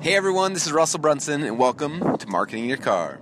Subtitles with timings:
[0.00, 3.18] Hey everyone, this is Russell Brunson, and welcome to Marketing Your Car.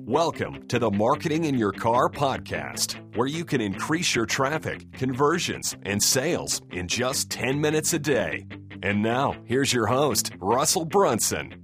[0.00, 5.74] Welcome to the Marketing in Your Car podcast, where you can increase your traffic, conversions,
[5.84, 8.46] and sales in just 10 minutes a day.
[8.82, 11.54] And now, here's your host, Russell Brunson.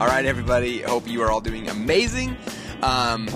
[0.00, 2.34] All right, everybody, hope you are all doing amazing.
[2.82, 3.28] Um,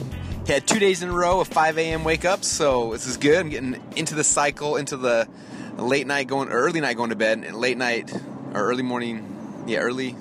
[0.46, 2.05] had two days in a row of 5 a.m.
[2.05, 3.39] wake ups, so this is good.
[3.39, 5.29] I'm getting into the cycle, into the
[5.77, 8.11] late night going, early night going to bed, and late night
[8.55, 10.17] or early morning, yeah, early,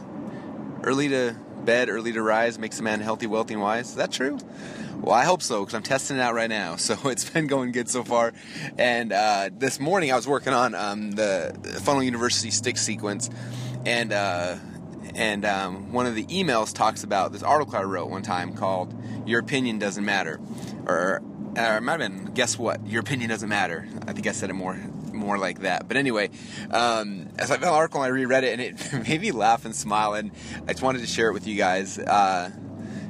[0.84, 3.90] early to bed, early to rise makes a man healthy, wealthy, and wise.
[3.90, 4.38] Is that true?
[5.02, 6.76] Well, I hope so because I'm testing it out right now.
[6.88, 8.34] So it's been going good so far.
[8.78, 13.30] And uh, this morning I was working on um, the Funnel University stick sequence,
[13.86, 14.56] and uh,
[15.14, 18.94] and um, one of the emails talks about this article I wrote one time called
[19.26, 20.40] "Your Opinion Doesn't Matter,"
[20.86, 21.22] or,
[21.58, 22.86] or it might have been "Guess What?
[22.88, 24.80] Your Opinion Doesn't Matter." I think I said it more
[25.18, 25.88] more like that.
[25.88, 26.30] But anyway,
[26.72, 29.76] um, as I found the article, I reread it, and it made me laugh and
[29.76, 30.32] smile, and
[30.68, 32.52] I just wanted to share it with you guys uh,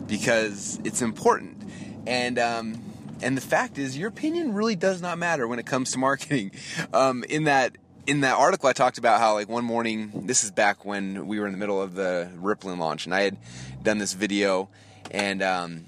[0.08, 1.64] because it's important.
[2.06, 2.82] And um,
[3.22, 6.52] and the fact is, your opinion really does not matter when it comes to marketing.
[6.94, 7.76] Um, in that
[8.08, 11.40] in that article, I talked about how like one morning, this is back when we
[11.40, 13.38] were in the middle of the Rippln launch, and I had
[13.84, 14.70] done this video,
[15.12, 15.86] and um,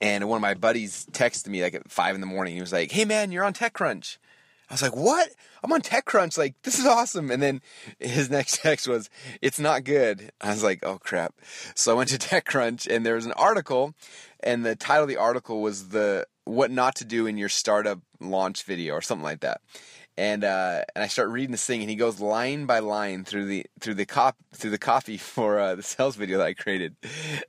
[0.00, 2.54] and one of my buddies texted me like at five in the morning.
[2.54, 4.18] He was like, "Hey man, you're on TechCrunch."
[4.70, 5.28] I was like, what?
[5.64, 6.38] I'm on TechCrunch.
[6.38, 7.30] Like, this is awesome.
[7.32, 7.60] And then
[7.98, 9.10] his next text was,
[9.42, 10.30] it's not good.
[10.40, 11.34] I was like, oh crap.
[11.74, 13.94] So I went to TechCrunch and there was an article
[14.40, 18.00] and the title of the article was the, what not to do in your startup
[18.20, 19.60] launch video or something like that.
[20.16, 23.46] And, uh, and I start reading this thing and he goes line by line through
[23.46, 26.94] the, through the cop, through the copy for, uh, the sales video that I created.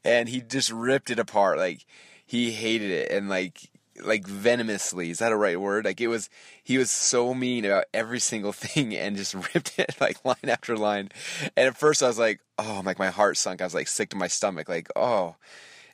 [0.03, 1.59] And he just ripped it apart.
[1.59, 1.85] Like,
[2.25, 3.70] he hated it and like
[4.01, 5.09] like venomously.
[5.09, 5.85] Is that a right word?
[5.85, 6.29] Like it was,
[6.63, 10.77] he was so mean about every single thing and just ripped it like line after
[10.77, 11.09] line.
[11.55, 13.61] And at first I was like, oh, like my heart sunk.
[13.61, 15.35] I was like sick to my stomach, like oh,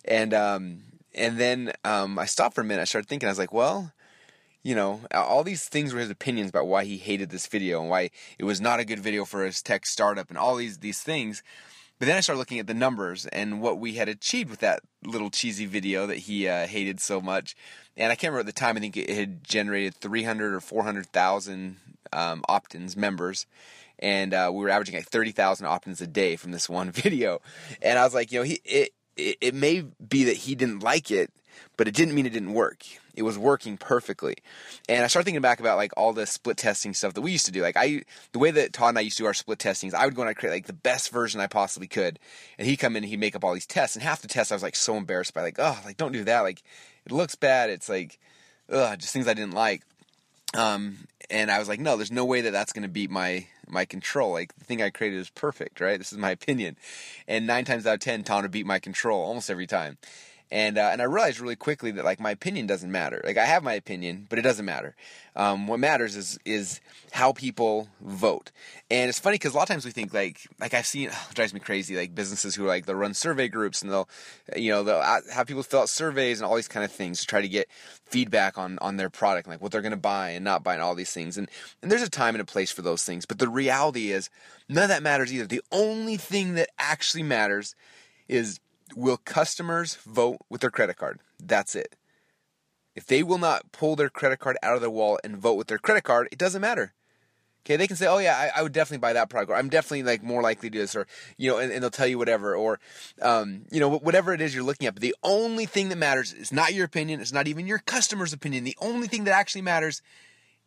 [0.05, 0.79] and um,
[1.13, 2.81] and then um, I stopped for a minute.
[2.81, 3.27] I started thinking.
[3.27, 3.91] I was like, well,
[4.63, 7.89] you know, all these things were his opinions about why he hated this video and
[7.89, 11.01] why it was not a good video for his tech startup and all these these
[11.01, 11.43] things.
[11.99, 14.81] But then I started looking at the numbers and what we had achieved with that
[15.03, 17.55] little cheesy video that he uh, hated so much.
[17.95, 18.77] And I can't remember at the time.
[18.77, 21.77] I think it had generated 300 or 400,000
[22.13, 23.47] um, opt-ins members,
[23.99, 27.41] and uh, we were averaging like 30,000 opt-ins a day from this one video.
[27.81, 30.83] And I was like, you know, he it, it it may be that he didn't
[30.83, 31.31] like it,
[31.77, 32.83] but it didn't mean it didn't work.
[33.15, 34.35] It was working perfectly.
[34.89, 37.45] And I started thinking back about like all the split testing stuff that we used
[37.45, 37.61] to do.
[37.61, 40.05] Like I, the way that Todd and I used to do our split testings, I
[40.05, 42.19] would go and I'd create like the best version I possibly could.
[42.57, 43.95] And he'd come in and he'd make up all these tests.
[43.95, 46.23] And half the tests I was like so embarrassed by like, oh, like don't do
[46.25, 46.41] that.
[46.41, 46.61] Like
[47.05, 47.69] it looks bad.
[47.69, 48.19] It's like,
[48.71, 49.83] ugh, just things I didn't like.
[50.55, 53.47] Um, and I was like, no, there's no way that that's going to beat my
[53.67, 54.31] my control.
[54.31, 55.97] Like the thing I created is perfect, right?
[55.97, 56.77] This is my opinion.
[57.27, 59.97] And nine times out of ten, Tom would beat my control almost every time
[60.49, 63.21] and uh, and I realized really quickly that like my opinion doesn't matter.
[63.25, 64.95] Like I have my opinion, but it doesn't matter.
[65.35, 66.79] Um, what matters is is
[67.11, 68.51] how people vote.
[68.89, 71.27] And it's funny because a lot of times we think like like I've seen oh,
[71.33, 74.07] drives me crazy like businesses who are like they'll run survey groups and they'll
[74.55, 77.27] you know they'll have people fill out surveys and all these kind of things to
[77.27, 77.67] try to get
[78.05, 80.81] feedback on on their product like what they're going to buy and not buy and
[80.81, 81.37] all these things.
[81.37, 81.49] And
[81.81, 83.25] and there's a time and a place for those things.
[83.25, 84.29] But the reality is
[84.69, 85.45] none of that matters either.
[85.45, 87.75] The only thing that actually matters
[88.27, 88.59] is
[88.95, 91.19] will customers vote with their credit card?
[91.39, 91.95] That's it.
[92.95, 95.67] If they will not pull their credit card out of their wallet and vote with
[95.67, 96.93] their credit card, it doesn't matter.
[97.67, 99.67] Okay, they can say, "Oh yeah, I, I would definitely buy that product," or "I'm
[99.67, 101.05] definitely like more likely to do this," or
[101.35, 102.79] you know, and, and they'll tell you whatever, or
[103.21, 104.93] um, you know, whatever it is you're looking at.
[104.93, 107.19] But the only thing that matters is not your opinion.
[107.19, 108.63] It's not even your customer's opinion.
[108.63, 110.01] The only thing that actually matters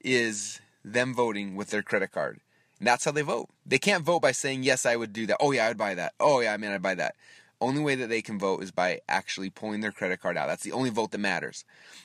[0.03, 2.41] is them voting with their credit card.
[2.79, 3.49] And that's how they vote.
[3.65, 5.95] They can't vote by saying, "Yes, I would do that." "Oh yeah, I would buy
[5.95, 7.15] that." "Oh yeah, I mean, I'd buy that."
[7.61, 10.49] Only way that they can vote is by actually pulling their credit card out.
[10.49, 11.65] That's the only vote that matters.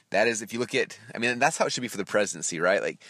[0.09, 2.05] That is, if you look at, I mean, that's how it should be for the
[2.05, 2.81] presidency, right?
[2.81, 3.01] Like,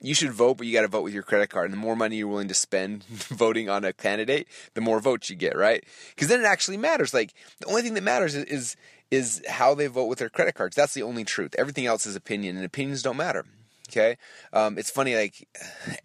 [0.00, 1.66] you should vote, but you got to vote with your credit card.
[1.66, 5.30] And the more money you're willing to spend voting on a candidate, the more votes
[5.30, 5.84] you get, right?
[6.10, 7.12] Because then it actually matters.
[7.12, 8.76] Like, the only thing that matters is, is
[9.10, 10.76] is how they vote with their credit cards.
[10.76, 11.54] That's the only truth.
[11.58, 13.44] Everything else is opinion, and opinions don't matter.
[13.90, 14.18] Okay,
[14.52, 15.16] um, it's funny.
[15.16, 15.48] Like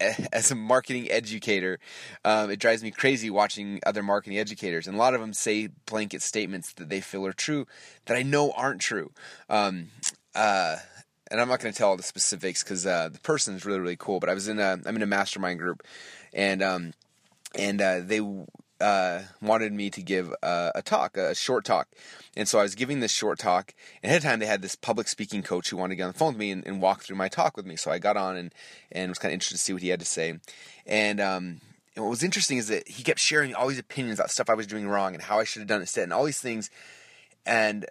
[0.32, 1.78] as a marketing educator,
[2.24, 5.68] um, it drives me crazy watching other marketing educators, and a lot of them say
[5.86, 7.66] blanket statements that they feel are true
[8.06, 9.12] that I know aren't true.
[9.48, 9.90] Um,
[10.34, 10.78] uh,
[11.30, 13.78] and I'm not going to tell all the specifics because uh, the person is really
[13.78, 14.18] really cool.
[14.18, 15.84] But I was in a I'm in a mastermind group,
[16.32, 16.92] and um,
[17.56, 18.20] and uh, they
[18.80, 21.88] uh, wanted me to give uh, a talk, a short talk.
[22.36, 23.74] And so I was giving this short talk.
[24.02, 26.12] And ahead of time, they had this public speaking coach who wanted to get on
[26.12, 27.76] the phone with me and, and walk through my talk with me.
[27.76, 28.54] So I got on and,
[28.92, 30.38] and was kind of interested to see what he had to say.
[30.86, 31.60] And, um,
[31.94, 34.54] and what was interesting is that he kept sharing all these opinions about stuff I
[34.54, 36.70] was doing wrong and how I should have done it instead, and all these things.
[37.46, 37.86] And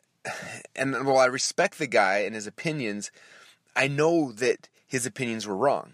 [0.75, 3.11] and while I respect the guy and his opinions,
[3.75, 5.93] I know that his opinions were wrong.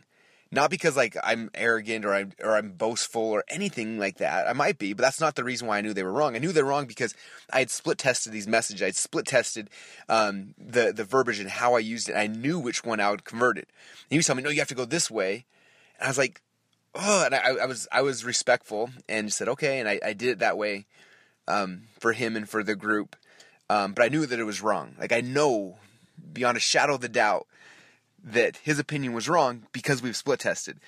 [0.53, 4.50] Not because like I'm arrogant or I'm or I'm boastful or anything like that.
[4.50, 6.36] I might be, but that's not the reason why I knew they were wrong.
[6.36, 7.13] I knew they were wrong because
[7.53, 8.81] I had split tested these messages.
[8.81, 9.69] I had split tested
[10.09, 12.18] um, the the verbiage and how I used it.
[12.18, 13.69] I knew which one I would convert it.
[13.69, 15.45] And he was telling me, "No, you have to go this way."
[15.98, 16.42] And I was like,
[16.95, 20.30] "Oh," and I, I was I was respectful and said, "Okay," and I, I did
[20.30, 20.86] it that way
[21.48, 23.15] um, for him and for the group.
[23.69, 24.95] Um, but I knew that it was wrong.
[25.00, 25.77] Like I know
[26.33, 27.48] beyond a shadow of a doubt
[28.23, 30.79] that his opinion was wrong because we've split tested.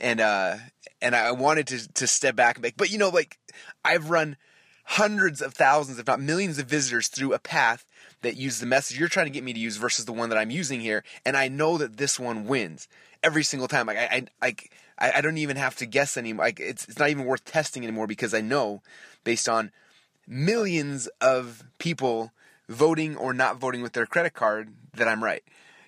[0.00, 0.56] And uh
[1.00, 3.38] and I wanted to to step back and make but you know like
[3.84, 4.36] I've run
[4.84, 7.86] hundreds of thousands if not millions of visitors through a path
[8.22, 10.38] that use the message you're trying to get me to use versus the one that
[10.38, 11.02] I'm using here.
[11.24, 12.88] And I know that this one wins
[13.22, 13.86] every single time.
[13.86, 14.54] Like I I
[14.98, 17.84] I, I don't even have to guess anymore like it's it's not even worth testing
[17.84, 18.82] anymore because I know
[19.24, 19.70] based on
[20.26, 22.32] millions of people
[22.68, 25.42] voting or not voting with their credit card that I'm right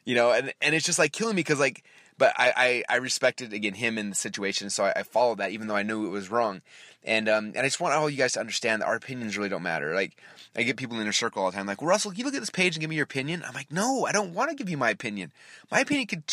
[0.08, 1.84] you know, and and it's just like killing me because like,
[2.16, 5.50] but I, I I respected again him in the situation, so I, I followed that
[5.50, 6.62] even though I knew it was wrong,
[7.04, 9.50] and um and I just want all you guys to understand that our opinions really
[9.50, 9.94] don't matter.
[9.94, 10.16] Like
[10.56, 12.32] I get people in their circle all the time, like well, Russell, can you look
[12.32, 13.44] at this page and give me your opinion?
[13.46, 15.30] I'm like, no, I don't want to give you my opinion.
[15.70, 16.24] My opinion could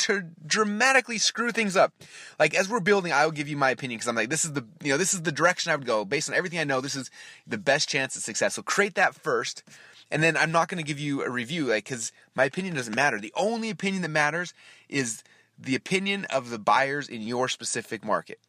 [0.47, 1.91] dramatically screw things up.
[2.39, 4.53] Like as we're building, I will give you my opinion because I'm like, this is
[4.53, 6.79] the you know this is the direction I would go based on everything I know.
[6.79, 7.11] This is
[7.45, 8.53] the best chance of success.
[8.53, 9.63] So create that first
[10.11, 12.95] and then I'm not going to give you a review, like, because my opinion doesn't
[12.95, 13.19] matter.
[13.19, 14.53] The only opinion that matters
[14.87, 15.23] is
[15.57, 18.39] the opinion of the buyers in your specific market.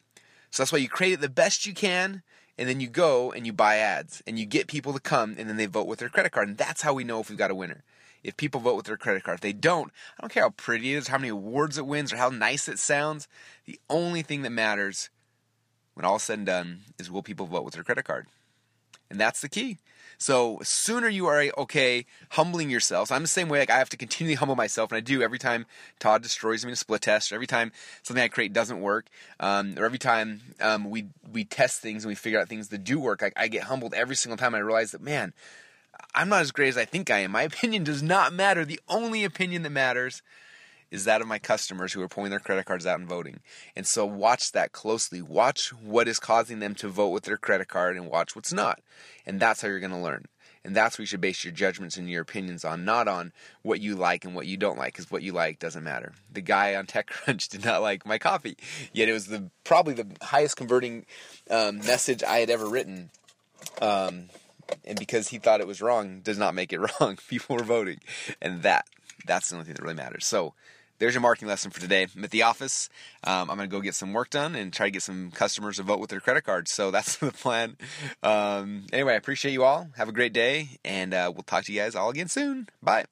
[0.51, 2.21] So that's why you create it the best you can,
[2.57, 5.49] and then you go and you buy ads, and you get people to come, and
[5.49, 6.47] then they vote with their credit card.
[6.47, 7.83] And that's how we know if we've got a winner.
[8.23, 10.93] If people vote with their credit card, if they don't, I don't care how pretty
[10.93, 13.27] it is, how many awards it wins, or how nice it sounds.
[13.65, 15.09] The only thing that matters
[15.93, 18.27] when all said and done is will people vote with their credit card?
[19.09, 19.77] And that's the key.
[20.17, 23.09] So sooner you are okay humbling yourself.
[23.09, 23.59] So I'm the same way.
[23.59, 25.65] Like I have to continually humble myself, and I do every time
[25.99, 27.71] Todd destroys me in a split test, or every time
[28.03, 29.07] something I create doesn't work,
[29.39, 32.83] um, or every time um, we we test things and we figure out things that
[32.83, 33.21] do work.
[33.21, 34.55] I, I get humbled every single time.
[34.55, 35.33] I realize that man,
[36.15, 37.31] I'm not as great as I think I am.
[37.31, 38.65] My opinion does not matter.
[38.65, 40.21] The only opinion that matters
[40.91, 43.39] is that of my customers who are pulling their credit cards out and voting.
[43.75, 45.21] And so watch that closely.
[45.21, 48.79] Watch what is causing them to vote with their credit card and watch what's not.
[49.25, 50.25] And that's how you're going to learn.
[50.63, 53.31] And that's what you should base your judgments and your opinions on, not on
[53.61, 56.13] what you like and what you don't like, because what you like doesn't matter.
[56.31, 58.57] The guy on TechCrunch did not like my coffee,
[58.91, 61.05] yet it was the probably the highest converting
[61.49, 63.11] um, message I had ever written.
[63.81, 64.25] Um,
[64.83, 67.17] and because he thought it was wrong, does not make it wrong.
[67.29, 67.99] People were voting,
[68.41, 68.87] and that
[69.25, 70.25] that's the only thing that really matters.
[70.25, 70.53] So
[70.99, 72.07] there's your marketing lesson for today.
[72.15, 72.89] I'm at the office.
[73.23, 75.77] Um, I'm going to go get some work done and try to get some customers
[75.77, 76.71] to vote with their credit cards.
[76.71, 77.77] So that's the plan.
[78.23, 79.89] Um, anyway, I appreciate you all.
[79.97, 82.67] Have a great day, and uh, we'll talk to you guys all again soon.
[82.81, 83.05] Bye.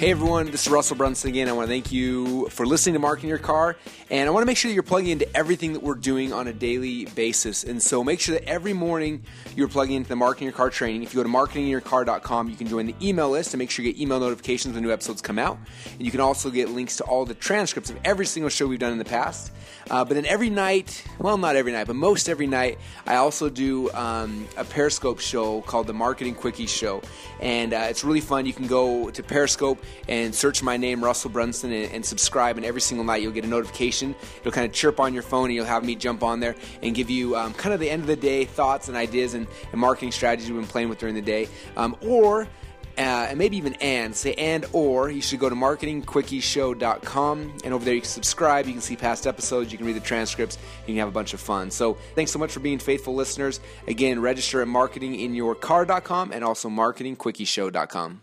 [0.00, 1.46] Hey everyone, this is Russell Brunson again.
[1.46, 3.76] I want to thank you for listening to Marketing Your Car,
[4.08, 6.48] and I want to make sure that you're plugging into everything that we're doing on
[6.48, 7.64] a daily basis.
[7.64, 9.22] And so make sure that every morning
[9.54, 11.02] you're plugging into the Marketing Your Car training.
[11.02, 13.92] If you go to marketingyourcar.com, you can join the email list and make sure you
[13.92, 15.58] get email notifications when new episodes come out.
[15.92, 18.78] And you can also get links to all the transcripts of every single show we've
[18.78, 19.52] done in the past.
[19.90, 23.48] Uh, but then every night, well, not every night, but most every night, I also
[23.48, 27.02] do um, a Periscope show called the Marketing Quickie Show,
[27.40, 28.46] and uh, it's really fun.
[28.46, 32.56] You can go to Periscope and search my name, Russell Brunson, and, and, subscribe.
[32.56, 34.14] And every single night you'll get a notification.
[34.40, 36.94] It'll kind of chirp on your phone, and you'll have me jump on there and
[36.94, 39.80] give you um, kind of the end of the day thoughts and ideas and, and
[39.80, 41.48] marketing strategies we've been playing with during the day.
[41.76, 42.48] Um, or
[42.98, 47.84] uh, and maybe even and say and or you should go to marketingquickieshow.com and over
[47.84, 50.88] there you can subscribe you can see past episodes you can read the transcripts you
[50.88, 54.20] can have a bunch of fun so thanks so much for being faithful listeners again
[54.20, 58.20] register at marketinginyourcar.com and also marketingquickieshow.com